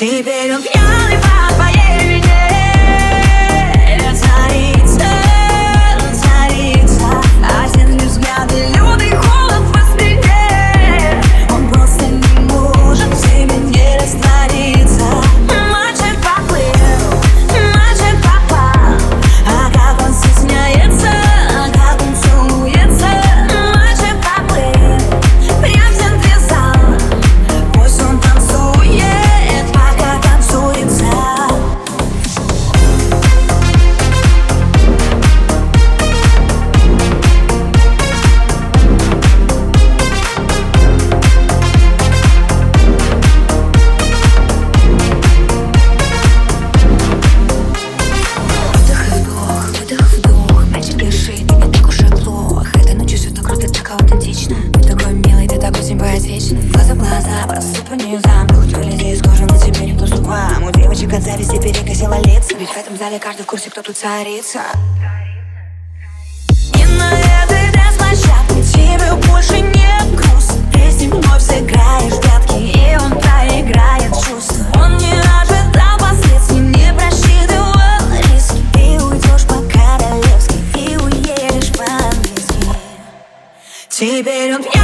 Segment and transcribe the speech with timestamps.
[0.00, 0.99] See that I'm
[61.10, 62.56] девочек от зависти перекосила лица.
[62.56, 64.60] Ведь в этом зале каждый в курсе, кто тут царица.
[66.74, 74.12] И на этой танцплощадке тебе больше не грустно Если вновь сыграешь пятки, и он проиграет
[74.14, 74.66] чувства.
[74.76, 77.74] Он не ожидал последствий, не просчитывал
[78.32, 78.62] риски.
[78.72, 82.66] Ты уйдешь по-королевски и уедешь по-английски
[83.88, 84.79] Теперь он пьяный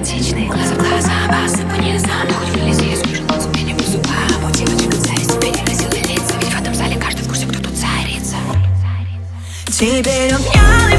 [0.00, 4.44] симпатичный Глаза в глаза, басы по низам Хоть вылези из кожи, но не по зубам
[4.48, 7.72] У девочек от зависти перекосила лица Ведь в этом зале каждый в курсе, кто тут
[7.76, 8.36] царица.
[9.66, 10.98] Теперь он пьяный